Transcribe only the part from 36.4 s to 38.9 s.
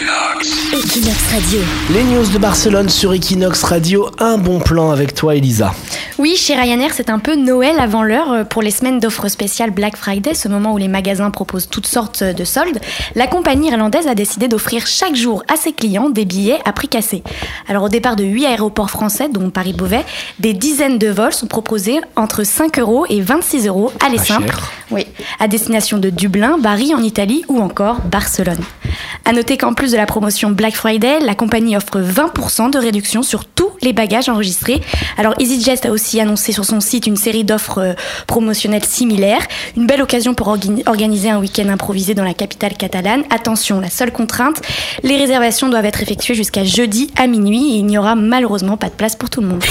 sur son site une série d'offres euh, promotionnelles